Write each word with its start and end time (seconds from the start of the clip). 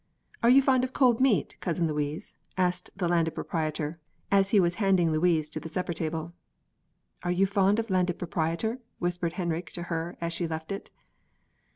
"Are 0.41 0.49
you 0.49 0.63
fond 0.63 0.83
of 0.83 0.93
cold 0.93 1.21
meat, 1.21 1.55
Cousin 1.59 1.85
Louise?" 1.85 2.33
asked 2.57 2.89
the 2.95 3.07
Landed 3.07 3.35
Proprietor, 3.35 3.99
as 4.31 4.49
he 4.49 4.59
was 4.59 4.73
handing 4.81 5.11
Louise 5.11 5.47
to 5.51 5.59
the 5.59 5.69
supper 5.69 5.93
table. 5.93 6.33
"Are 7.21 7.29
you 7.29 7.45
fond 7.45 7.77
of 7.77 7.91
Landed 7.91 8.17
Proprietor?" 8.17 8.79
whispered 8.97 9.33
Henrik 9.33 9.71
to 9.73 9.83
her 9.93 10.17
as 10.19 10.33
she 10.33 10.47
left 10.47 10.71
it. 10.71 10.89